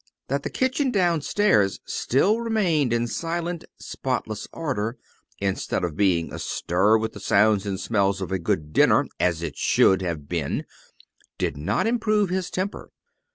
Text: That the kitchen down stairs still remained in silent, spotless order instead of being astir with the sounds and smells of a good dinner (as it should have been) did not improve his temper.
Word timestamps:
That 0.29 0.41
the 0.41 0.49
kitchen 0.49 0.89
down 0.89 1.21
stairs 1.21 1.79
still 1.85 2.39
remained 2.39 2.91
in 2.91 3.05
silent, 3.05 3.65
spotless 3.77 4.47
order 4.51 4.97
instead 5.37 5.83
of 5.83 5.95
being 5.95 6.33
astir 6.33 6.97
with 6.97 7.13
the 7.13 7.19
sounds 7.19 7.67
and 7.67 7.79
smells 7.79 8.19
of 8.19 8.31
a 8.31 8.39
good 8.39 8.73
dinner 8.73 9.05
(as 9.19 9.43
it 9.43 9.55
should 9.57 10.01
have 10.01 10.27
been) 10.27 10.65
did 11.37 11.55
not 11.55 11.85
improve 11.85 12.31
his 12.31 12.49
temper. 12.49 12.89